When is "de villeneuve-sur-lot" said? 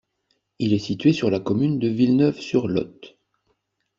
1.77-3.19